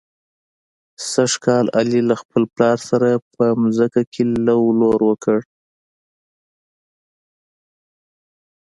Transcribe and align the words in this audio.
سږ 1.11 1.31
کال 1.45 1.65
علي 1.79 2.01
له 2.09 2.15
خپل 2.21 2.43
پلار 2.53 2.77
سره 2.89 3.09
په 3.33 3.45
ځمکه 3.77 4.01
کې 4.13 4.23
لو 4.47 4.59
لور 4.79 4.99
وکړ. 5.09 5.39